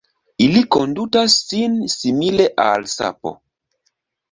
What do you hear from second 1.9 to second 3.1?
simile al